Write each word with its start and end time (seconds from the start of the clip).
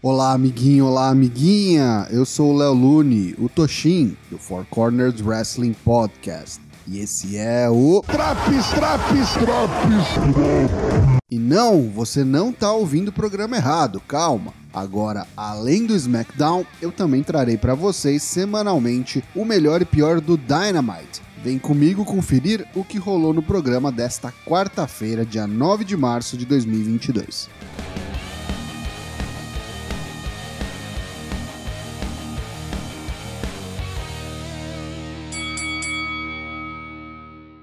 Olá, 0.00 0.32
amiguinho, 0.32 0.86
olá, 0.86 1.08
amiguinha. 1.08 2.06
Eu 2.08 2.24
sou 2.24 2.54
o 2.54 2.56
Léo 2.56 2.72
Lune, 2.72 3.34
o 3.36 3.48
Toshin, 3.48 4.16
do 4.30 4.38
Four 4.38 4.64
Corners 4.70 5.20
Wrestling 5.20 5.72
Podcast. 5.72 6.60
E 6.86 7.00
esse 7.00 7.36
é 7.36 7.68
o. 7.68 8.00
Traps, 8.06 8.68
traps, 8.68 9.32
traps! 9.32 11.18
E 11.28 11.36
não, 11.36 11.90
você 11.90 12.22
não 12.22 12.52
tá 12.52 12.70
ouvindo 12.70 13.08
o 13.08 13.12
programa 13.12 13.56
errado, 13.56 14.00
calma. 14.06 14.54
Agora, 14.72 15.26
além 15.36 15.84
do 15.84 15.96
SmackDown, 15.96 16.64
eu 16.80 16.92
também 16.92 17.24
trarei 17.24 17.56
para 17.56 17.74
vocês 17.74 18.22
semanalmente 18.22 19.24
o 19.34 19.44
melhor 19.44 19.82
e 19.82 19.84
pior 19.84 20.20
do 20.20 20.36
Dynamite. 20.36 21.20
Vem 21.42 21.58
comigo 21.58 22.04
conferir 22.04 22.64
o 22.72 22.84
que 22.84 22.98
rolou 22.98 23.34
no 23.34 23.42
programa 23.42 23.90
desta 23.90 24.32
quarta-feira, 24.46 25.26
dia 25.26 25.48
9 25.48 25.84
de 25.84 25.96
março 25.96 26.36
de 26.36 26.46
2022. 26.46 27.48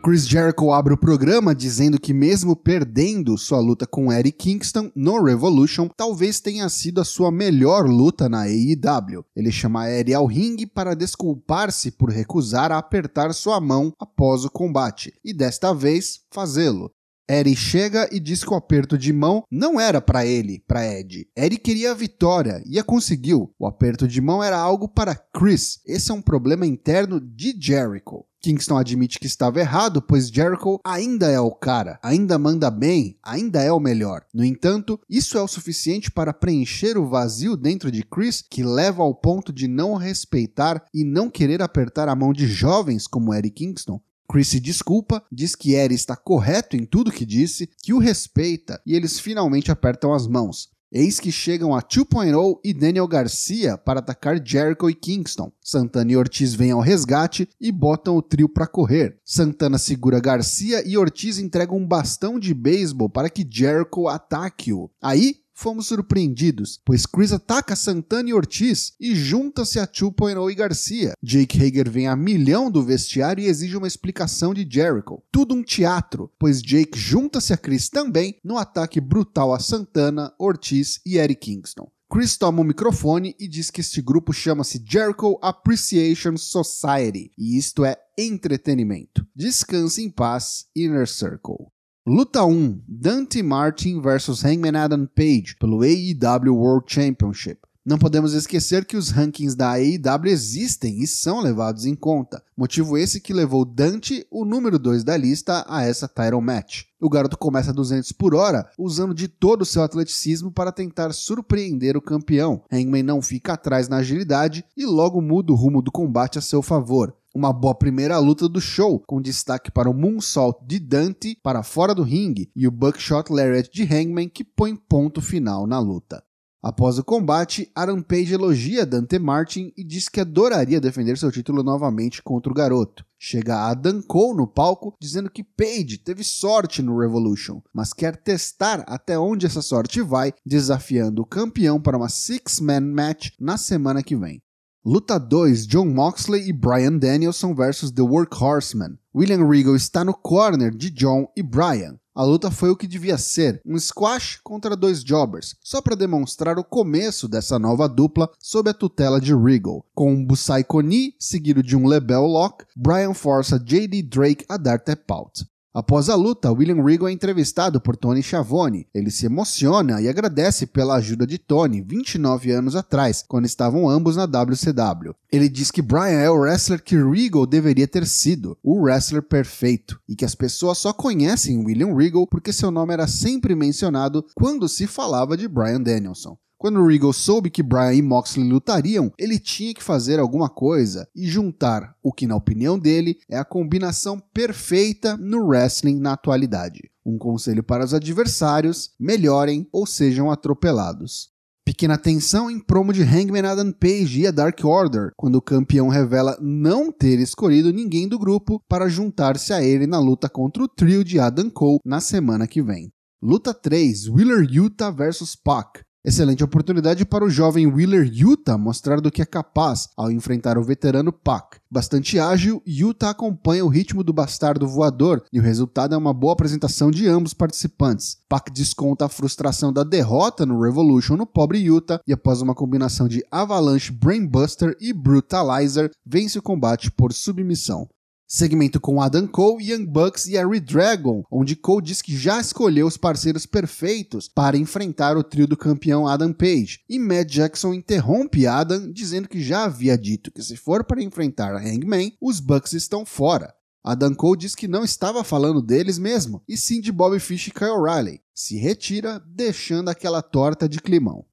Chris 0.06 0.28
Jericho 0.28 0.72
abre 0.72 0.94
o 0.94 0.98
programa 0.98 1.56
dizendo 1.56 2.00
que, 2.00 2.14
mesmo 2.14 2.56
perdendo 2.56 3.36
sua 3.40 3.60
luta 3.60 3.88
com 3.88 4.14
Eddie 4.14 4.32
Kingston 4.32 4.92
no 4.96 5.20
Revolution, 5.20 5.90
talvez 5.98 6.40
tenha 6.40 6.70
sido 6.70 7.02
a 7.02 7.04
sua 7.04 7.32
melhor 7.32 7.90
luta 7.90 8.30
na 8.30 8.44
AEW. 8.44 9.26
Ele 9.36 9.52
chama 9.52 9.90
Eddie 9.90 10.14
ao 10.14 10.28
ringue 10.28 10.68
para 10.68 10.96
desculpar-se 10.96 11.90
por 11.90 12.12
recusar 12.12 12.72
a 12.72 12.78
apertar 12.78 13.34
sua 13.34 13.60
mão 13.60 13.92
após 14.00 14.46
o 14.46 14.52
combate, 14.52 15.12
e 15.26 15.34
desta 15.34 15.74
vez 15.74 16.20
fazê-lo. 16.32 16.92
Eddie 17.28 17.56
chega 17.56 18.08
e 18.12 18.20
diz 18.20 18.44
que 18.44 18.52
o 18.52 18.56
aperto 18.56 18.98
de 18.98 19.12
mão 19.12 19.44
não 19.50 19.80
era 19.80 20.00
para 20.00 20.26
ele, 20.26 20.64
para 20.68 20.86
Ed. 20.86 21.28
Eddie 21.36 21.58
queria 21.58 21.92
a 21.92 21.96
vitória 21.96 22.62
e 22.68 22.78
a 22.78 22.84
conseguiu. 22.84 23.52
O 23.58 23.66
aperto 23.66 24.08
de 24.08 24.22
mão 24.22 24.44
era 24.44 24.58
algo 24.58 24.88
para 24.88 25.16
Chris. 25.16 25.80
Esse 25.88 26.12
é 26.12 26.14
um 26.14 26.22
problema 26.22 26.68
interno 26.68 27.20
de 27.20 27.56
Jericho. 27.60 28.26
Kingston 28.46 28.78
admite 28.78 29.20
que 29.20 29.26
estava 29.26 29.60
errado, 29.60 30.04
pois 30.04 30.28
Jericho 30.30 30.80
ainda 30.86 31.32
é 31.32 31.40
o 31.40 31.50
cara, 31.50 31.98
ainda 32.04 32.38
manda 32.38 32.70
bem, 32.70 33.18
ainda 33.24 33.60
é 33.64 33.72
o 33.72 33.80
melhor. 33.80 34.24
No 34.32 34.46
entanto, 34.46 35.00
isso 35.10 35.36
é 35.36 35.42
o 35.42 35.48
suficiente 35.48 36.12
para 36.12 36.32
preencher 36.32 36.96
o 36.96 37.08
vazio 37.08 37.58
dentro 37.58 37.92
de 37.92 38.04
Chris, 38.04 38.44
que 38.48 38.64
leva 38.64 39.02
ao 39.02 39.16
ponto 39.16 39.52
de 39.52 39.68
não 39.68 39.96
respeitar 39.96 40.86
e 40.94 41.04
não 41.04 41.28
querer 41.28 41.64
apertar 41.64 42.08
a 42.08 42.16
mão 42.16 42.32
de 42.32 42.46
jovens 42.46 43.08
como 43.08 43.34
Eric 43.34 43.56
Kingston. 43.56 44.00
Chris 44.28 44.50
se 44.50 44.60
desculpa, 44.60 45.24
diz 45.32 45.56
que 45.56 45.74
Eric 45.74 45.96
está 45.96 46.16
correto 46.16 46.76
em 46.76 46.86
tudo 46.86 47.12
que 47.12 47.26
disse, 47.26 47.70
que 47.82 47.94
o 47.94 48.00
respeita 48.00 48.82
e 48.86 48.96
eles 48.96 49.20
finalmente 49.20 49.72
apertam 49.72 50.14
as 50.14 50.28
mãos. 50.28 50.70
Eis 50.92 51.20
que 51.20 51.32
chegam 51.32 51.76
a 51.76 51.82
2.0 51.82 52.60
e 52.64 52.74
Daniel 52.74 53.08
Garcia 53.08 53.78
para 53.78 54.00
atacar 54.00 54.40
Jericho 54.42 54.90
e 54.90 54.94
Kingston. 54.94 55.52
Santana 55.62 56.12
e 56.12 56.16
Ortiz 56.16 56.54
vêm 56.54 56.72
ao 56.72 56.80
resgate 56.80 57.50
e 57.60 57.70
botam 57.70 58.16
o 58.16 58.22
trio 58.22 58.48
para 58.48 58.66
correr. 58.66 59.20
Santana 59.26 59.78
segura 59.78 60.22
Garcia 60.22 60.88
e 60.88 60.98
Ortiz 60.98 61.38
entregam 61.38 61.78
um 61.78 61.86
bastão 61.86 62.40
de 62.40 62.54
beisebol 62.54 63.10
para 63.10 63.30
que 63.30 63.46
Jericho 63.50 64.08
ataque-o. 64.08 64.90
Aí, 65.02 65.36
fomos 65.56 65.88
surpreendidos, 65.88 66.80
pois 66.86 67.06
Chris 67.06 67.32
ataca 67.32 67.76
Santana 67.76 68.30
e 68.30 68.34
Ortiz 68.34 68.94
e 69.00 69.16
junta-se 69.16 69.80
a 69.80 69.88
2.0 69.88 70.52
e 70.52 70.56
Garcia. 70.56 71.14
Jake 71.24 71.58
Hager 71.58 71.90
vem 71.90 72.08
a 72.08 72.16
milhão 72.16 72.70
do 72.70 72.84
vestiário 72.84 73.44
e 73.44 73.48
exige 73.48 73.78
uma 73.78 73.88
explicação 73.88 74.54
de 74.54 74.68
Jericho. 74.70 75.24
Tudo 75.32 75.56
um 75.56 75.64
teatro, 75.64 76.30
pois 76.38 76.62
Jake 76.62 77.00
junta-se 77.00 77.54
a 77.54 77.58
Chris 77.58 77.90
também 77.90 78.38
no 78.44 78.58
ataque 78.58 79.00
brutal 79.00 79.54
a 79.54 79.60
Santana, 79.60 80.34
Ortiz 80.38 81.00
e 81.06 81.18
Eric 81.18 81.46
Kingston. 81.46 81.90
Chris 82.12 82.38
toma 82.38 82.62
o 82.62 82.64
microfone 82.64 83.36
e 83.40 83.48
diz 83.48 83.72
que 83.72 83.82
este 83.82 84.02
grupo 84.02 84.32
chama-se 84.32 84.84
Jericho 84.86 85.40
Appreciation 85.42 86.38
Society 86.38 87.32
e 87.38 87.58
isto 87.58 87.84
é 87.84 87.98
entretenimento. 88.18 89.26
Descanse 89.36 90.04
em 90.04 90.10
paz, 90.10 90.66
Inner 90.76 91.08
Circle. 91.08 91.75
Luta 92.08 92.46
1: 92.46 92.82
Dante 92.88 93.42
Martin 93.42 94.00
vs 94.00 94.46
Hangman 94.46 94.78
Adam 94.78 95.08
Page 95.08 95.56
pelo 95.60 95.82
AEW 95.82 96.56
World 96.56 96.86
Championship. 96.88 97.58
Não 97.84 97.98
podemos 97.98 98.34
esquecer 98.34 98.86
que 98.86 98.96
os 98.96 99.10
rankings 99.10 99.56
da 99.56 99.72
AEW 99.72 100.28
existem 100.28 101.02
e 101.02 101.08
são 101.08 101.42
levados 101.42 101.84
em 101.84 101.96
conta, 101.96 102.44
motivo 102.56 102.96
esse 102.96 103.20
que 103.20 103.34
levou 103.34 103.66
Dante, 103.66 104.24
o 104.30 104.46
número 104.46 104.78
2 104.78 105.04
da 105.04 105.18
lista, 105.18 105.66
a 105.68 105.84
essa 105.84 106.08
title 106.08 106.42
match. 106.42 106.84
O 107.02 107.10
garoto 107.10 107.40
começa 107.40 107.72
a 107.72 107.74
200 107.74 108.12
por 108.12 108.36
hora, 108.36 108.70
usando 108.78 109.16
de 109.16 109.28
todo 109.28 109.64
o 109.64 109.66
seu 109.66 109.82
atleticismo 109.82 110.52
para 110.52 110.72
tentar 110.72 111.12
surpreender 111.12 111.98
o 111.98 112.02
campeão. 112.02 112.62
Hangman 112.72 113.02
não 113.02 113.20
fica 113.20 113.54
atrás 113.54 113.90
na 113.90 113.98
agilidade 113.98 114.64
e 114.78 114.86
logo 114.86 115.20
muda 115.22 115.52
o 115.52 115.56
rumo 115.56 115.82
do 115.82 115.92
combate 115.92 116.38
a 116.38 116.42
seu 116.42 116.62
favor. 116.62 117.16
Uma 117.36 117.52
boa 117.52 117.76
primeira 117.76 118.18
luta 118.18 118.48
do 118.48 118.62
show, 118.62 119.04
com 119.06 119.22
destaque 119.22 119.70
para 119.70 119.90
o 119.90 119.94
Moonsault 119.94 120.58
de 120.66 120.80
Dante 120.80 121.38
para 121.44 121.64
fora 121.64 121.94
do 121.94 122.02
ringue 122.02 122.50
e 122.56 122.66
o 122.66 122.72
Buckshot 122.72 123.30
Lariat 123.30 123.70
de 123.70 123.84
Hangman 123.84 124.30
que 124.30 124.42
põe 124.42 124.74
ponto 124.74 125.22
final 125.22 125.68
na 125.68 125.78
luta. 125.78 126.24
Após 126.64 126.98
o 126.98 127.04
combate, 127.04 127.70
Aaron 127.76 128.02
Page 128.02 128.34
elogia 128.34 128.86
Dante 128.86 129.20
Martin 129.20 129.74
e 129.76 129.84
diz 129.84 130.08
que 130.08 130.22
adoraria 130.22 130.80
defender 130.80 131.18
seu 131.18 131.30
título 131.30 131.62
novamente 131.62 132.24
contra 132.24 132.50
o 132.50 132.56
garoto. 132.56 133.06
Chega 133.20 133.68
Adam 133.68 134.02
Cole 134.02 134.38
no 134.38 134.48
palco 134.48 134.96
dizendo 134.98 135.30
que 135.30 135.44
Page 135.44 135.98
teve 135.98 136.24
sorte 136.24 136.82
no 136.82 136.98
Revolution, 136.98 137.62
mas 137.74 137.92
quer 137.92 138.16
testar 138.16 138.86
até 138.88 139.20
onde 139.20 139.46
essa 139.46 139.62
sorte 139.62 140.02
vai, 140.02 140.34
desafiando 140.46 141.22
o 141.22 141.26
campeão 141.26 141.82
para 141.82 141.98
uma 141.98 142.08
six-man 142.08 142.80
match 142.80 143.32
na 143.38 143.58
semana 143.58 144.02
que 144.02 144.16
vem. 144.16 144.42
Luta 144.88 145.18
2: 145.18 145.66
John 145.66 145.88
Moxley 145.88 146.48
e 146.48 146.54
Brian 146.54 147.00
Danielson 147.00 147.56
versus 147.56 147.90
The 147.90 148.04
Workhorseman. 148.04 149.00
William 149.16 149.44
Regal 149.50 149.76
está 149.76 150.06
no 150.06 150.14
corner 150.14 150.70
de 150.70 150.92
John 150.92 151.26
e 151.36 151.42
Brian. 151.42 151.98
A 152.14 152.24
luta 152.24 152.52
foi 152.52 152.70
o 152.70 152.76
que 152.76 152.86
devia 152.86 153.18
ser, 153.18 153.60
um 153.66 153.80
squash 153.80 154.40
contra 154.44 154.76
dois 154.76 155.04
jobbers, 155.04 155.56
só 155.64 155.82
para 155.82 155.96
demonstrar 155.96 156.60
o 156.60 156.64
começo 156.64 157.28
dessa 157.28 157.58
nova 157.58 157.90
dupla 157.90 158.30
sob 158.40 158.70
a 158.70 158.76
tutela 158.76 159.20
de 159.20 159.34
Regal. 159.34 159.84
Com 159.96 160.14
um 160.14 160.24
Busai 160.24 160.64
Koni 160.64 161.16
seguido 161.20 161.64
de 161.64 161.76
um 161.76 161.88
Lebel 161.88 162.28
Lock, 162.28 162.64
Brian 162.78 163.16
força 163.16 163.60
JD 163.60 164.04
Drake 164.04 164.46
a 164.48 164.56
dar 164.56 164.78
tap 164.78 165.12
out. 165.12 165.48
Após 165.76 166.08
a 166.08 166.16
luta, 166.16 166.54
William 166.54 166.82
Regal 166.82 167.10
é 167.10 167.12
entrevistado 167.12 167.82
por 167.82 167.98
Tony 167.98 168.24
Schiavone. 168.24 168.88
Ele 168.94 169.12
se 169.12 169.26
emociona 169.26 170.02
e 170.02 170.08
agradece 170.08 170.66
pela 170.66 170.96
ajuda 170.96 171.28
de 171.28 171.38
Tony 171.38 171.82
29 171.82 172.50
anos 172.54 172.78
atrás, 172.78 173.26
quando 173.28 173.44
estavam 173.44 173.90
ambos 173.90 174.16
na 174.16 174.24
WCW. 174.24 175.14
Ele 175.30 175.50
diz 175.50 175.72
que 175.72 175.82
Brian 175.82 176.22
é 176.22 176.30
o 176.30 176.40
wrestler 176.40 176.82
que 176.82 176.96
Regal 176.96 177.46
deveria 177.46 177.90
ter 177.90 178.08
sido, 178.08 178.58
o 178.64 178.84
wrestler 178.84 179.22
perfeito, 179.22 180.00
e 180.08 180.16
que 180.16 180.24
as 180.24 180.34
pessoas 180.34 180.78
só 180.78 180.94
conhecem 180.94 181.66
William 181.66 181.94
Regal 181.94 182.26
porque 182.26 182.54
seu 182.54 182.72
nome 182.72 182.94
era 182.94 183.06
sempre 183.06 183.54
mencionado 183.54 184.26
quando 184.34 184.70
se 184.70 184.88
falava 184.88 185.36
de 185.36 185.46
Brian 185.46 185.82
Danielson. 185.82 186.38
Quando 186.66 186.84
Regal 186.84 187.14
soube 187.14 187.52
que 187.52 187.62
Bryan 187.62 187.94
e 187.94 188.02
Moxley 188.02 188.50
lutariam, 188.50 189.12
ele 189.20 189.38
tinha 189.38 189.72
que 189.72 189.84
fazer 189.84 190.20
alguma 190.20 190.50
coisa 190.50 191.08
e 191.16 191.28
juntar 191.28 191.96
o 192.02 192.12
que, 192.12 192.26
na 192.26 192.36
opinião 192.36 192.80
dele, 192.80 193.20
é 193.30 193.38
a 193.38 193.46
combinação 193.46 194.20
perfeita 194.34 195.16
no 195.16 195.46
wrestling 195.46 196.00
na 196.00 196.14
atualidade. 196.14 196.90
Um 197.06 197.20
conselho 197.20 197.62
para 197.62 197.86
os 197.86 197.94
adversários: 197.94 198.90
melhorem 199.00 199.70
ou 199.72 199.86
sejam 199.86 200.32
atropelados. 200.32 201.30
Pequena 201.64 202.00
tensão 202.00 202.50
em 202.50 202.60
promo 202.60 202.92
de 202.92 203.04
Hangman 203.04 203.46
Adam 203.46 203.72
Page 203.72 204.22
e 204.22 204.26
a 204.26 204.32
Dark 204.32 204.60
Order, 204.66 205.12
quando 205.16 205.36
o 205.36 205.44
campeão 205.44 205.88
revela 205.88 206.36
não 206.42 206.92
ter 206.92 207.20
escolhido 207.20 207.72
ninguém 207.72 208.08
do 208.08 208.18
grupo 208.18 208.60
para 208.68 208.90
juntar-se 208.90 209.54
a 209.54 209.62
ele 209.62 209.86
na 209.86 210.00
luta 210.00 210.28
contra 210.28 210.64
o 210.64 210.68
trio 210.68 211.04
de 211.04 211.20
Adam 211.20 211.48
Cole 211.48 211.78
na 211.86 212.00
semana 212.00 212.48
que 212.48 212.64
vem. 212.64 212.92
Luta 213.22 213.54
3: 213.54 214.10
Wheeler 214.10 214.48
Utah 214.50 214.90
vs 214.90 215.36
Pac. 215.36 215.85
Excelente 216.08 216.44
oportunidade 216.44 217.04
para 217.04 217.26
o 217.26 217.30
jovem 217.32 217.66
Wheeler 217.66 218.08
Utah 218.14 218.60
mostrar 218.60 219.02
do 219.02 219.10
que 219.10 219.24
é 219.24 219.26
capaz 219.26 219.90
ao 219.98 220.12
enfrentar 220.12 220.56
o 220.56 220.64
veterano 220.64 221.12
Pac. 221.12 221.58
Bastante 221.68 222.20
ágil, 222.20 222.62
Utah 222.64 223.10
acompanha 223.10 223.66
o 223.66 223.70
ritmo 223.70 224.04
do 224.04 224.14
bastardo 224.14 224.68
voador 224.68 225.24
e 225.34 225.40
o 225.40 225.42
resultado 225.42 225.96
é 225.96 225.98
uma 225.98 226.14
boa 226.14 226.34
apresentação 226.34 226.92
de 226.92 227.08
ambos 227.08 227.34
participantes. 227.34 228.20
Pac 228.30 228.52
desconta 228.52 229.06
a 229.06 229.10
frustração 229.10 229.74
da 229.74 229.84
derrota 229.84 230.46
no 230.46 230.62
Revolution 230.62 231.16
no 231.16 231.26
pobre 231.26 231.58
Utah 231.58 232.00
e 232.06 232.14
após 232.14 232.40
uma 232.40 232.54
combinação 232.54 233.08
de 233.08 233.26
Avalanche 233.32 233.92
Brainbuster 233.92 234.78
e 234.80 234.94
Brutalizer, 234.94 235.90
vence 236.06 236.38
o 236.38 236.44
combate 236.44 236.92
por 236.92 237.14
submissão. 237.14 237.90
Segmento 238.28 238.80
com 238.80 239.00
Adam 239.00 239.28
Cole, 239.28 239.72
Young 239.72 239.86
Bucks 239.86 240.26
e 240.26 240.32
Harry 240.32 240.60
Dragon, 240.60 241.24
onde 241.30 241.56
Cole 241.56 241.86
diz 241.86 242.02
que 242.02 242.18
já 242.18 242.42
escolheu 242.42 242.88
os 242.88 242.98
parceiros 242.98 243.46
perfeitos 243.46 244.28
para 244.28 244.58
enfrentar 244.58 245.16
o 245.16 245.24
trio 245.24 245.46
do 245.46 245.56
campeão 245.56 246.08
Adam 246.08 246.34
Page, 246.34 246.80
e 246.90 246.98
Matt 246.98 247.30
Jackson 247.30 247.72
interrompe 247.72 248.48
Adam 248.48 248.92
dizendo 248.92 249.30
que 249.30 249.44
já 249.44 249.66
havia 249.66 249.96
dito 249.96 250.32
que 250.32 250.42
se 250.42 250.58
for 250.58 250.84
para 250.84 251.04
enfrentar 251.04 251.56
Hangman, 251.56 252.18
os 252.20 252.40
Bucks 252.40 252.74
estão 252.74 253.06
fora. 253.06 253.54
Adam 253.84 254.16
Cole 254.16 254.40
diz 254.40 254.56
que 254.56 254.68
não 254.68 254.84
estava 254.84 255.24
falando 255.24 255.62
deles 255.62 256.00
mesmo, 256.00 256.42
e 256.48 256.58
sim 256.58 256.82
de 256.82 256.92
Bobby 256.92 257.20
Fish 257.20 257.50
e 257.50 257.52
Kyle 257.52 257.80
Riley. 257.80 258.22
Se 258.34 258.58
retira, 258.58 259.24
deixando 259.28 259.90
aquela 259.90 260.24
torta 260.24 260.68
de 260.68 260.82
climão. 260.82 261.24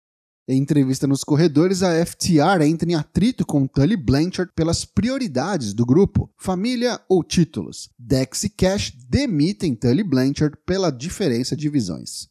Em 0.53 0.59
entrevista 0.59 1.07
nos 1.07 1.25
corredores, 1.25 1.83
a 1.83 2.05
FTR 2.05 2.63
entra 2.67 2.87
em 2.87 2.95
atrito 2.95 3.43
com 3.47 3.67
Tully 3.67 3.97
Blanchard 3.97 4.53
pelas 4.55 4.85
prioridades 4.85 5.73
do 5.73 5.87
grupo, 5.87 6.31
família 6.37 7.01
ou 7.09 7.25
títulos. 7.25 7.89
Dex 7.99 8.45
e 8.45 8.51
Cash 8.51 8.93
demitem 9.09 9.75
Tully 9.75 10.05
Blanchard 10.05 10.59
pela 10.67 10.93
diferença 10.93 11.57
de 11.57 11.71
visões. 11.71 12.29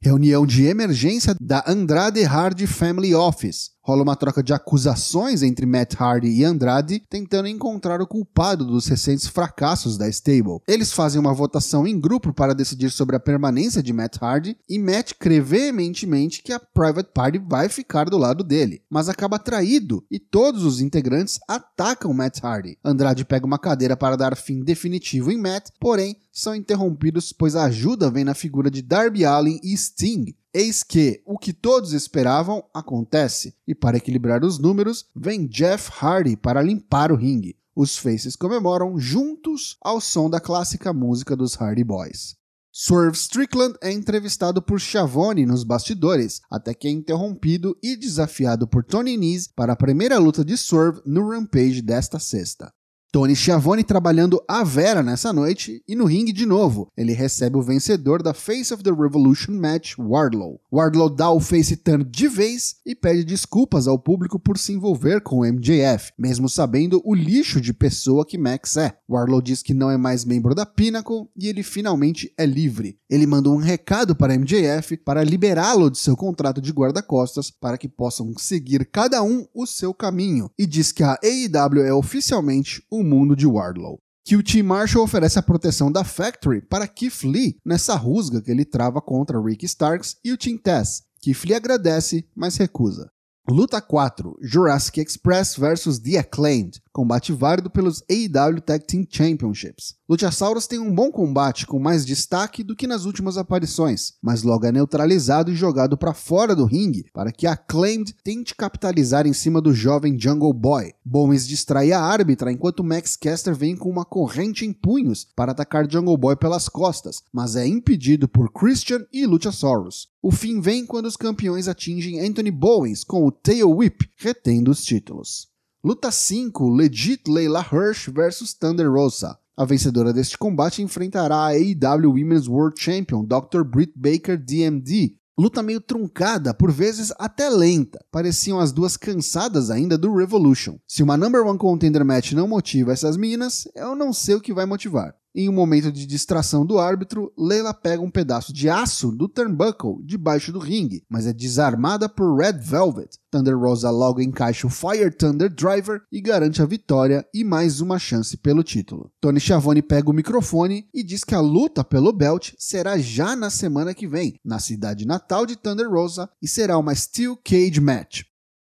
Reunião 0.00 0.46
de 0.46 0.64
emergência 0.64 1.36
da 1.38 1.62
Andrade 1.66 2.22
Hard 2.22 2.66
Family 2.66 3.14
Office 3.14 3.72
rola 3.88 4.02
uma 4.02 4.16
troca 4.16 4.42
de 4.42 4.52
acusações 4.52 5.42
entre 5.42 5.64
Matt 5.64 5.94
Hardy 5.98 6.28
e 6.28 6.44
Andrade, 6.44 7.02
tentando 7.08 7.48
encontrar 7.48 8.02
o 8.02 8.06
culpado 8.06 8.66
dos 8.66 8.86
recentes 8.86 9.26
fracassos 9.26 9.96
da 9.96 10.06
stable. 10.10 10.60
Eles 10.68 10.92
fazem 10.92 11.18
uma 11.18 11.32
votação 11.32 11.86
em 11.86 11.98
grupo 11.98 12.34
para 12.34 12.54
decidir 12.54 12.90
sobre 12.90 13.16
a 13.16 13.20
permanência 13.20 13.82
de 13.82 13.94
Matt 13.94 14.18
Hardy, 14.20 14.58
e 14.68 14.78
Matt 14.78 15.14
crê 15.18 15.40
veementemente 15.40 16.42
que 16.42 16.52
a 16.52 16.60
Private 16.60 17.12
Party 17.14 17.38
vai 17.38 17.70
ficar 17.70 18.10
do 18.10 18.18
lado 18.18 18.44
dele, 18.44 18.82
mas 18.90 19.08
acaba 19.08 19.38
traído 19.38 20.04
e 20.10 20.18
todos 20.18 20.64
os 20.64 20.82
integrantes 20.82 21.38
atacam 21.48 22.12
Matt 22.12 22.44
Hardy. 22.44 22.76
Andrade 22.84 23.24
pega 23.24 23.46
uma 23.46 23.58
cadeira 23.58 23.96
para 23.96 24.16
dar 24.16 24.36
fim 24.36 24.62
definitivo 24.62 25.32
em 25.32 25.38
Matt, 25.38 25.70
porém 25.80 26.14
são 26.40 26.54
interrompidos 26.54 27.32
pois 27.32 27.56
a 27.56 27.64
ajuda 27.64 28.10
vem 28.10 28.24
na 28.24 28.34
figura 28.34 28.70
de 28.70 28.82
Darby 28.82 29.24
Allin 29.24 29.58
e 29.62 29.76
Sting, 29.76 30.34
Eis 30.52 30.82
que 30.82 31.22
o 31.26 31.38
que 31.38 31.52
todos 31.52 31.92
esperavam 31.92 32.64
acontece, 32.72 33.54
e 33.66 33.74
para 33.74 33.98
equilibrar 33.98 34.42
os 34.42 34.58
números, 34.58 35.06
vem 35.14 35.46
Jeff 35.46 35.90
Hardy 36.00 36.36
para 36.36 36.62
limpar 36.62 37.12
o 37.12 37.16
ringue. 37.16 37.56
Os 37.76 37.96
Faces 37.96 38.34
comemoram 38.34 38.98
juntos 38.98 39.76
ao 39.80 40.00
som 40.00 40.28
da 40.28 40.40
clássica 40.40 40.92
música 40.92 41.36
dos 41.36 41.54
Hardy 41.54 41.84
Boys. 41.84 42.34
Swerve 42.72 43.16
Strickland 43.16 43.76
é 43.82 43.92
entrevistado 43.92 44.62
por 44.62 44.80
Schiavone 44.80 45.44
nos 45.44 45.64
bastidores, 45.64 46.40
até 46.50 46.72
que 46.72 46.88
é 46.88 46.90
interrompido 46.90 47.76
e 47.82 47.94
desafiado 47.94 48.66
por 48.66 48.82
Tony 48.84 49.16
Nese 49.16 49.50
para 49.54 49.74
a 49.74 49.76
primeira 49.76 50.18
luta 50.18 50.44
de 50.44 50.56
Swerve 50.56 51.00
no 51.04 51.28
Rampage 51.28 51.82
desta 51.82 52.18
sexta. 52.18 52.72
Tony 53.10 53.34
Schiavone 53.34 53.82
trabalhando 53.82 54.38
a 54.46 54.62
Vera 54.62 55.02
nessa 55.02 55.32
noite 55.32 55.82
e 55.88 55.96
no 55.96 56.04
ringue 56.04 56.30
de 56.30 56.44
novo. 56.44 56.88
Ele 56.94 57.14
recebe 57.14 57.56
o 57.56 57.62
vencedor 57.62 58.22
da 58.22 58.34
Face 58.34 58.72
of 58.72 58.82
the 58.82 58.90
Revolution 58.90 59.52
Match, 59.52 59.94
Wardlow. 59.98 60.60
Wardlow 60.70 61.08
dá 61.08 61.30
o 61.30 61.40
face 61.40 61.74
turn 61.74 62.04
de 62.04 62.28
vez 62.28 62.76
e 62.84 62.94
pede 62.94 63.24
desculpas 63.24 63.88
ao 63.88 63.98
público 63.98 64.38
por 64.38 64.58
se 64.58 64.74
envolver 64.74 65.22
com 65.22 65.38
o 65.38 65.46
MJF, 65.46 66.12
mesmo 66.18 66.50
sabendo 66.50 67.00
o 67.02 67.14
lixo 67.14 67.62
de 67.62 67.72
pessoa 67.72 68.26
que 68.26 68.36
Max 68.36 68.76
é. 68.76 68.98
Wardlow 69.08 69.40
diz 69.40 69.62
que 69.62 69.72
não 69.72 69.90
é 69.90 69.96
mais 69.96 70.26
membro 70.26 70.54
da 70.54 70.66
Pinnacle 70.66 71.28
e 71.34 71.48
ele 71.48 71.62
finalmente 71.62 72.30
é 72.36 72.44
livre. 72.44 72.98
Ele 73.08 73.26
manda 73.26 73.48
um 73.48 73.56
recado 73.56 74.14
para 74.14 74.36
MJF 74.36 74.98
para 74.98 75.24
liberá-lo 75.24 75.90
de 75.90 75.96
seu 75.96 76.14
contrato 76.14 76.60
de 76.60 76.72
guarda-costas 76.72 77.50
para 77.50 77.78
que 77.78 77.88
possam 77.88 78.34
seguir 78.36 78.84
cada 78.84 79.22
um 79.22 79.46
o 79.54 79.66
seu 79.66 79.94
caminho 79.94 80.50
e 80.58 80.66
diz 80.66 80.92
que 80.92 81.02
a 81.02 81.18
AEW 81.24 81.86
é 81.86 81.94
oficialmente 81.94 82.82
o 82.90 82.97
mundo 83.04 83.34
de 83.34 83.46
Wardlow. 83.46 83.98
Que 84.24 84.36
o 84.36 84.42
Team 84.42 84.64
Marshall 84.64 85.04
oferece 85.04 85.38
a 85.38 85.42
proteção 85.42 85.90
da 85.90 86.04
Factory 86.04 86.60
para 86.60 86.86
Keith 86.86 87.22
Lee 87.24 87.56
nessa 87.64 87.94
rusga 87.94 88.42
que 88.42 88.50
ele 88.50 88.64
trava 88.64 89.00
contra 89.00 89.40
Rick 89.40 89.64
Starks 89.64 90.16
e 90.24 90.32
o 90.32 90.36
Team 90.36 90.58
Tess. 90.58 91.02
Keith 91.20 91.44
Lee 91.44 91.54
agradece, 91.54 92.26
mas 92.36 92.56
recusa. 92.56 93.10
Luta 93.48 93.80
4: 93.80 94.36
Jurassic 94.42 95.00
Express 95.00 95.56
vs 95.56 95.98
The 95.98 96.18
Acclaimed 96.18 96.82
combate 96.98 97.32
válido 97.32 97.70
pelos 97.70 98.02
AEW 98.10 98.60
Tag 98.60 98.84
Team 98.84 99.06
Championships. 99.08 99.94
Luchasaurus 100.08 100.66
tem 100.66 100.80
um 100.80 100.92
bom 100.92 101.12
combate 101.12 101.64
com 101.64 101.78
mais 101.78 102.04
destaque 102.04 102.64
do 102.64 102.74
que 102.74 102.88
nas 102.88 103.04
últimas 103.04 103.38
aparições, 103.38 104.14
mas 104.20 104.42
logo 104.42 104.66
é 104.66 104.72
neutralizado 104.72 105.52
e 105.52 105.54
jogado 105.54 105.96
para 105.96 106.12
fora 106.12 106.56
do 106.56 106.64
ringue 106.64 107.06
para 107.12 107.30
que 107.30 107.46
a 107.46 107.52
Acclaimed 107.52 108.16
tente 108.24 108.52
capitalizar 108.52 109.28
em 109.28 109.32
cima 109.32 109.60
do 109.60 109.72
jovem 109.72 110.18
Jungle 110.18 110.52
Boy. 110.52 110.92
Bowens 111.04 111.46
distrai 111.46 111.92
a 111.92 112.00
árbitra 112.00 112.50
enquanto 112.50 112.82
Max 112.82 113.16
Caster 113.16 113.54
vem 113.54 113.76
com 113.76 113.88
uma 113.88 114.04
corrente 114.04 114.66
em 114.66 114.72
punhos 114.72 115.24
para 115.36 115.52
atacar 115.52 115.88
Jungle 115.88 116.16
Boy 116.16 116.34
pelas 116.34 116.68
costas, 116.68 117.22
mas 117.32 117.54
é 117.54 117.64
impedido 117.64 118.26
por 118.26 118.50
Christian 118.50 119.06
e 119.12 119.24
Luchasaurus. 119.24 120.08
O 120.20 120.32
fim 120.32 120.60
vem 120.60 120.84
quando 120.84 121.06
os 121.06 121.16
campeões 121.16 121.68
atingem 121.68 122.18
Anthony 122.18 122.50
Bowens 122.50 123.04
com 123.04 123.24
o 123.24 123.30
Tail 123.30 123.70
Whip, 123.70 124.10
retendo 124.16 124.72
os 124.72 124.82
títulos. 124.82 125.46
Luta 125.84 126.10
5: 126.10 126.68
Legit 126.74 127.30
Leila 127.30 127.60
Hirsch 127.60 128.08
vs 128.08 128.52
Thunder 128.52 128.90
Rosa. 128.90 129.38
A 129.56 129.64
vencedora 129.64 130.12
deste 130.12 130.36
combate 130.36 130.82
enfrentará 130.82 131.36
a 131.36 131.52
AEW 131.52 132.14
Women's 132.14 132.48
World 132.48 132.80
Champion 132.80 133.24
Dr. 133.24 133.62
Britt 133.62 133.92
Baker 133.94 134.36
DMD. 134.36 135.14
Luta 135.38 135.62
meio 135.62 135.80
truncada, 135.80 136.52
por 136.52 136.72
vezes 136.72 137.12
até 137.16 137.48
lenta. 137.48 138.04
Pareciam 138.10 138.58
as 138.58 138.72
duas 138.72 138.96
cansadas 138.96 139.70
ainda 139.70 139.96
do 139.96 140.12
Revolution. 140.12 140.80
Se 140.88 141.00
uma 141.00 141.16
Number 141.16 141.46
One 141.46 141.56
Contender 141.56 142.04
Match 142.04 142.32
não 142.32 142.48
motiva 142.48 142.92
essas 142.92 143.16
meninas, 143.16 143.68
eu 143.76 143.94
não 143.94 144.12
sei 144.12 144.34
o 144.34 144.40
que 144.40 144.52
vai 144.52 144.66
motivar. 144.66 145.14
Em 145.34 145.48
um 145.48 145.52
momento 145.52 145.92
de 145.92 146.06
distração 146.06 146.64
do 146.64 146.78
árbitro, 146.78 147.32
Leila 147.36 147.74
pega 147.74 148.02
um 148.02 148.10
pedaço 148.10 148.52
de 148.52 148.68
aço 148.68 149.12
do 149.12 149.28
turnbuckle 149.28 150.02
debaixo 150.02 150.50
do 150.50 150.58
ringue, 150.58 151.04
mas 151.08 151.26
é 151.26 151.32
desarmada 151.32 152.08
por 152.08 152.36
Red 152.36 152.58
Velvet. 152.58 153.18
Thunder 153.30 153.56
Rosa 153.56 153.90
logo 153.90 154.22
encaixa 154.22 154.66
o 154.66 154.70
Fire 154.70 155.10
Thunder 155.10 155.52
Driver 155.52 156.00
e 156.10 156.20
garante 156.20 156.62
a 156.62 156.66
vitória 156.66 157.26
e 157.32 157.44
mais 157.44 157.80
uma 157.80 157.98
chance 157.98 158.36
pelo 158.38 158.64
título. 158.64 159.12
Tony 159.20 159.38
Schiavone 159.38 159.82
pega 159.82 160.10
o 160.10 160.14
microfone 160.14 160.88
e 160.94 161.02
diz 161.02 161.24
que 161.24 161.34
a 161.34 161.40
luta 161.40 161.84
pelo 161.84 162.12
belt 162.12 162.54
será 162.58 162.96
já 162.98 163.36
na 163.36 163.50
semana 163.50 163.92
que 163.92 164.08
vem, 164.08 164.40
na 164.42 164.58
cidade 164.58 165.06
natal 165.06 165.44
de 165.44 165.56
Thunder 165.56 165.90
Rosa, 165.90 166.28
e 166.40 166.48
será 166.48 166.78
uma 166.78 166.94
Steel 166.94 167.36
Cage 167.36 167.80
Match. 167.80 168.22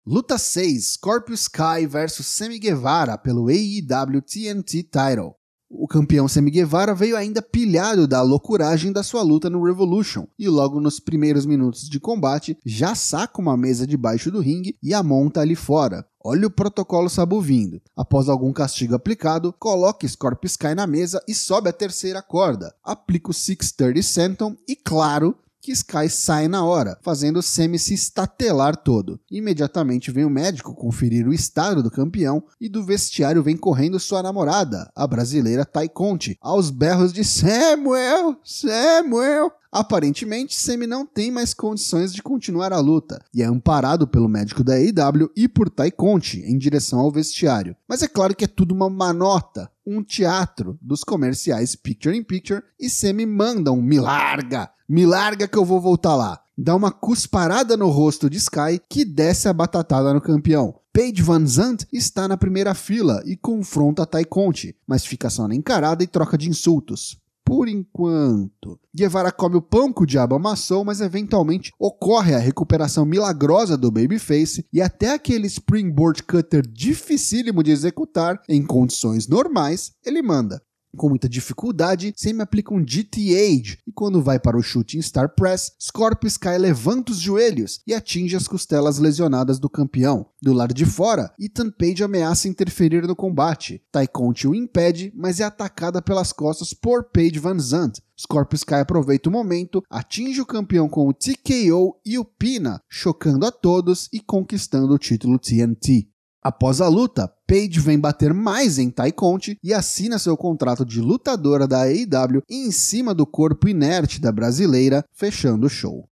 Luta 0.06 0.38
6: 0.38 0.92
Scorpio 0.92 1.34
Sky 1.34 1.86
vs 1.88 2.26
Sammy 2.26 2.58
Guevara 2.58 3.18
pelo 3.18 3.48
AEW 3.48 4.22
TNT 4.22 4.82
Title. 4.84 5.34
O 5.76 5.88
campeão 5.88 6.28
Sammy 6.28 6.52
Guevara 6.52 6.94
veio 6.94 7.16
ainda 7.16 7.42
pilhado 7.42 8.06
da 8.06 8.22
loucuragem 8.22 8.92
da 8.92 9.02
sua 9.02 9.22
luta 9.22 9.50
no 9.50 9.64
Revolution 9.64 10.24
e 10.38 10.48
logo 10.48 10.80
nos 10.80 11.00
primeiros 11.00 11.44
minutos 11.44 11.88
de 11.88 11.98
combate 11.98 12.56
já 12.64 12.94
saca 12.94 13.40
uma 13.40 13.56
mesa 13.56 13.84
debaixo 13.84 14.30
do 14.30 14.40
ringue 14.40 14.78
e 14.80 14.94
a 14.94 15.02
monta 15.02 15.40
ali 15.40 15.56
fora. 15.56 16.06
Olha 16.24 16.46
o 16.46 16.50
protocolo 16.50 17.10
Sabu 17.10 17.40
vindo. 17.40 17.82
Após 17.96 18.28
algum 18.28 18.52
castigo 18.52 18.94
aplicado, 18.94 19.52
coloca 19.52 20.06
Scorpio 20.06 20.46
Sky 20.46 20.74
na 20.76 20.86
mesa 20.86 21.20
e 21.26 21.34
sobe 21.34 21.68
a 21.68 21.72
terceira 21.72 22.22
corda. 22.22 22.72
Aplica 22.82 23.30
o 23.30 23.34
630 23.34 24.02
Senton 24.02 24.56
e, 24.66 24.76
claro, 24.76 25.36
que 25.64 25.72
Sky 25.72 26.10
sai 26.10 26.46
na 26.46 26.62
hora, 26.62 26.98
fazendo 27.00 27.40
Semi 27.40 27.78
se 27.78 27.94
estatelar 27.94 28.76
todo. 28.76 29.18
Imediatamente 29.30 30.10
vem 30.10 30.26
o 30.26 30.28
médico 30.30 30.74
conferir 30.74 31.26
o 31.26 31.32
estado 31.32 31.82
do 31.82 31.90
campeão 31.90 32.44
e 32.60 32.68
do 32.68 32.84
vestiário 32.84 33.42
vem 33.42 33.56
correndo 33.56 33.98
sua 33.98 34.22
namorada, 34.22 34.92
a 34.94 35.06
brasileira 35.06 35.64
Tai 35.64 35.88
Conte, 35.88 36.36
aos 36.38 36.68
berros 36.68 37.14
de 37.14 37.24
Samuel, 37.24 38.36
Samuel. 38.44 39.50
Aparentemente, 39.74 40.54
Semi 40.54 40.86
não 40.86 41.04
tem 41.04 41.32
mais 41.32 41.52
condições 41.52 42.14
de 42.14 42.22
continuar 42.22 42.72
a 42.72 42.78
luta 42.78 43.20
e 43.34 43.42
é 43.42 43.44
amparado 43.44 44.06
pelo 44.06 44.28
médico 44.28 44.62
da 44.62 44.74
AEW 44.74 45.28
e 45.34 45.48
por 45.48 45.68
Tai 45.68 45.90
Conte 45.90 46.38
em 46.42 46.56
direção 46.56 47.00
ao 47.00 47.10
vestiário. 47.10 47.74
Mas 47.88 48.00
é 48.00 48.06
claro 48.06 48.36
que 48.36 48.44
é 48.44 48.46
tudo 48.46 48.72
uma 48.72 48.88
manota, 48.88 49.68
um 49.84 50.00
teatro 50.00 50.78
dos 50.80 51.02
comerciais 51.02 51.74
Picture 51.74 52.16
in 52.16 52.22
Picture 52.22 52.62
e 52.78 52.88
Semi 52.88 53.26
manda 53.26 53.72
um 53.72 53.82
me 53.82 53.98
larga, 53.98 54.70
me 54.88 55.04
larga 55.04 55.48
que 55.48 55.58
eu 55.58 55.64
vou 55.64 55.80
voltar 55.80 56.14
lá. 56.14 56.40
Dá 56.56 56.76
uma 56.76 56.92
cusparada 56.92 57.76
no 57.76 57.88
rosto 57.88 58.30
de 58.30 58.36
Sky 58.36 58.80
que 58.88 59.04
desce 59.04 59.48
a 59.48 59.52
batatada 59.52 60.14
no 60.14 60.20
campeão. 60.20 60.76
Paige 60.92 61.20
Van 61.20 61.44
Zandt 61.44 61.84
está 61.92 62.28
na 62.28 62.36
primeira 62.36 62.74
fila 62.74 63.20
e 63.26 63.36
confronta 63.36 64.06
Tai 64.06 64.24
Conte, 64.24 64.76
mas 64.86 65.04
fica 65.04 65.28
só 65.28 65.48
na 65.48 65.54
encarada 65.56 66.04
e 66.04 66.06
troca 66.06 66.38
de 66.38 66.48
insultos 66.48 67.18
por 67.44 67.68
enquanto. 67.68 68.80
Guevara 68.94 69.30
come 69.30 69.56
o 69.56 69.62
pão 69.62 69.92
que 69.92 70.02
o 70.02 70.06
diabo 70.06 70.34
amassou, 70.34 70.84
mas 70.84 71.00
eventualmente 71.00 71.72
ocorre 71.78 72.34
a 72.34 72.38
recuperação 72.38 73.04
milagrosa 73.04 73.76
do 73.76 73.90
Babyface 73.90 74.66
e 74.72 74.80
até 74.80 75.12
aquele 75.12 75.46
Springboard 75.46 76.22
Cutter 76.22 76.66
dificílimo 76.66 77.62
de 77.62 77.70
executar 77.70 78.40
em 78.48 78.64
condições 78.64 79.28
normais, 79.28 79.92
ele 80.04 80.22
manda. 80.22 80.62
Com 80.96 81.08
muita 81.08 81.28
dificuldade, 81.28 82.12
Sammy 82.16 82.42
aplica 82.42 82.72
um 82.72 82.84
GT 82.86 83.34
Age 83.34 83.78
e 83.86 83.92
quando 83.92 84.22
vai 84.22 84.38
para 84.38 84.56
o 84.56 84.62
Shooting 84.62 85.02
Star 85.02 85.34
Press, 85.34 85.72
Scorpio 85.80 86.28
Sky 86.28 86.56
levanta 86.58 87.12
os 87.12 87.18
joelhos 87.18 87.80
e 87.86 87.92
atinge 87.92 88.36
as 88.36 88.46
costelas 88.46 88.98
lesionadas 88.98 89.58
do 89.58 89.68
campeão. 89.68 90.26
Do 90.40 90.52
lado 90.52 90.72
de 90.72 90.86
fora, 90.86 91.32
Ethan 91.38 91.70
Page 91.70 92.04
ameaça 92.04 92.48
interferir 92.48 93.06
no 93.06 93.16
combate. 93.16 93.82
Conti 94.12 94.46
o 94.46 94.54
impede, 94.54 95.12
mas 95.16 95.40
é 95.40 95.44
atacada 95.44 96.00
pelas 96.00 96.32
costas 96.32 96.72
por 96.72 97.04
Page 97.04 97.38
Van 97.38 97.58
Zandt. 97.58 98.00
Scorpio 98.16 98.56
Sky 98.56 98.74
aproveita 98.74 99.28
o 99.28 99.32
momento, 99.32 99.82
atinge 99.90 100.40
o 100.40 100.46
campeão 100.46 100.88
com 100.88 101.08
o 101.08 101.12
TKO 101.12 102.00
e 102.06 102.16
o 102.16 102.24
Pina, 102.24 102.80
chocando 102.88 103.44
a 103.44 103.50
todos 103.50 104.08
e 104.12 104.20
conquistando 104.20 104.94
o 104.94 104.98
título 104.98 105.38
TNT. 105.38 106.08
Após 106.46 106.82
a 106.82 106.88
luta, 106.88 107.26
Paige 107.46 107.80
vem 107.80 107.98
bater 107.98 108.34
mais 108.34 108.78
em 108.78 108.90
Tai 108.90 109.10
Conte 109.10 109.56
e 109.64 109.72
assina 109.72 110.18
seu 110.18 110.36
contrato 110.36 110.84
de 110.84 111.00
lutadora 111.00 111.66
da 111.66 111.84
AEW 111.84 112.42
em 112.50 112.70
cima 112.70 113.14
do 113.14 113.26
corpo 113.26 113.66
inerte 113.66 114.20
da 114.20 114.30
brasileira, 114.30 115.02
fechando 115.10 115.66
o 115.66 115.70
show. 115.70 116.06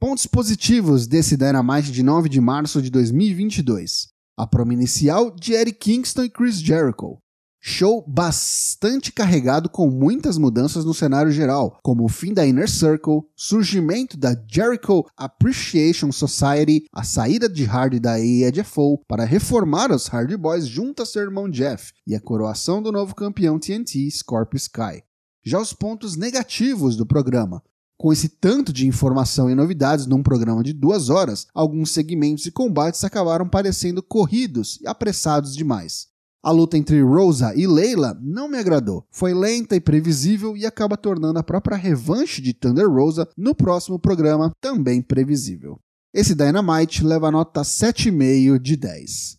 Pontos 0.00 0.26
positivos 0.26 1.06
desse 1.06 1.36
Dynamite 1.36 1.92
de 1.92 2.02
9 2.02 2.30
de 2.30 2.40
março 2.40 2.80
de 2.80 2.88
2022. 2.90 4.08
A 4.38 4.46
promo 4.46 4.72
inicial 4.72 5.30
de 5.30 5.52
Eric 5.52 5.78
Kingston 5.80 6.24
e 6.24 6.30
Chris 6.30 6.58
Jericho. 6.58 7.18
Show 7.64 8.04
bastante 8.08 9.12
carregado 9.12 9.68
com 9.68 9.88
muitas 9.88 10.36
mudanças 10.36 10.84
no 10.84 10.92
cenário 10.92 11.30
geral, 11.30 11.78
como 11.80 12.04
o 12.04 12.08
fim 12.08 12.34
da 12.34 12.44
Inner 12.44 12.68
Circle, 12.68 13.22
surgimento 13.36 14.16
da 14.16 14.34
Jericho 14.50 15.04
Appreciation 15.16 16.10
Society, 16.10 16.86
a 16.92 17.04
saída 17.04 17.48
de 17.48 17.64
Hardy 17.64 18.00
da 18.00 18.14
AEFO 18.14 18.98
para 19.06 19.24
reformar 19.24 19.92
os 19.92 20.12
Hardy 20.12 20.36
Boys 20.36 20.66
junto 20.66 21.04
a 21.04 21.06
seu 21.06 21.22
irmão 21.22 21.48
Jeff 21.48 21.92
e 22.04 22.16
a 22.16 22.20
coroação 22.20 22.82
do 22.82 22.90
novo 22.90 23.14
campeão 23.14 23.60
TNT 23.60 24.10
Scorpio 24.10 24.56
Sky. 24.56 25.04
Já 25.44 25.60
os 25.60 25.72
pontos 25.72 26.16
negativos 26.16 26.96
do 26.96 27.06
programa. 27.06 27.62
Com 27.96 28.12
esse 28.12 28.28
tanto 28.28 28.72
de 28.72 28.88
informação 28.88 29.48
e 29.48 29.54
novidades 29.54 30.06
num 30.06 30.24
programa 30.24 30.64
de 30.64 30.72
duas 30.72 31.08
horas, 31.10 31.46
alguns 31.54 31.92
segmentos 31.92 32.44
e 32.44 32.50
combates 32.50 33.04
acabaram 33.04 33.48
parecendo 33.48 34.02
corridos 34.02 34.80
e 34.82 34.88
apressados 34.88 35.54
demais. 35.54 36.10
A 36.44 36.50
luta 36.50 36.76
entre 36.76 37.00
Rosa 37.00 37.54
e 37.54 37.68
Leila 37.68 38.18
não 38.20 38.48
me 38.48 38.58
agradou. 38.58 39.06
Foi 39.12 39.32
lenta 39.32 39.76
e 39.76 39.80
previsível 39.80 40.56
e 40.56 40.66
acaba 40.66 40.96
tornando 40.96 41.38
a 41.38 41.42
própria 41.42 41.76
revanche 41.76 42.42
de 42.42 42.52
Thunder 42.52 42.90
Rosa 42.90 43.28
no 43.36 43.54
próximo 43.54 43.96
programa 43.96 44.50
também 44.60 45.00
previsível. 45.00 45.78
Esse 46.12 46.34
Dynamite 46.34 47.04
leva 47.04 47.30
nota 47.30 47.62
7,5 47.62 48.58
de 48.58 48.76
10. 48.76 49.36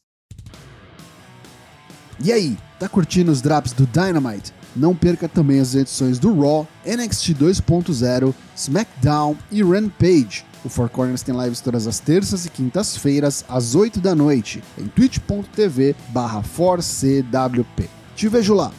E 2.23 2.31
aí, 2.31 2.57
tá 2.79 2.87
curtindo 2.87 3.33
os 3.33 3.41
drops 3.41 3.73
do 3.73 3.85
Dynamite? 3.85 4.53
Não 4.75 4.95
perca 4.95 5.27
também 5.29 5.59
as 5.59 5.75
edições 5.75 6.17
do 6.17 6.39
Raw, 6.39 6.67
NXT 6.85 7.33
2.0, 7.35 8.33
SmackDown 8.55 9.35
e 9.51 9.61
Rampage. 9.63 10.45
O 10.63 10.69
Four 10.69 10.89
Corners 10.89 11.21
tem 11.21 11.35
lives 11.35 11.59
todas 11.59 11.87
as 11.87 11.99
terças 11.99 12.45
e 12.45 12.49
quintas-feiras, 12.49 13.43
às 13.49 13.75
8 13.75 13.99
da 13.99 14.15
noite, 14.15 14.63
em 14.77 14.87
twitch.tv 14.87 15.95
barra 16.09 16.41
Te 18.15 18.27
vejo 18.27 18.53
lá! 18.53 18.71